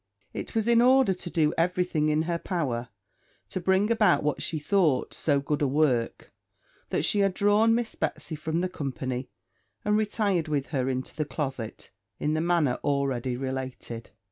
It 0.33 0.55
was 0.55 0.67
in 0.67 0.81
order 0.81 1.13
to 1.13 1.29
do 1.29 1.53
every 1.59 1.83
thing 1.83 2.09
in 2.09 2.23
her 2.23 2.39
power 2.39 2.89
to 3.49 3.59
bring 3.59 3.91
about 3.91 4.23
what 4.23 4.41
she 4.41 4.57
thought 4.57 5.13
so 5.13 5.39
good 5.39 5.61
a 5.61 5.67
work, 5.67 6.33
that 6.89 7.05
she 7.05 7.19
had 7.19 7.35
drawn 7.35 7.75
Miss 7.75 7.93
Betsy 7.93 8.33
from 8.33 8.61
the 8.61 8.67
company, 8.69 9.29
and 9.85 9.95
retired 9.95 10.47
with 10.47 10.69
her 10.69 10.89
into 10.89 11.15
the 11.15 11.23
closet, 11.23 11.91
in 12.19 12.33
the 12.33 12.41
manner 12.41 12.79
already 12.83 13.37
related. 13.37 14.09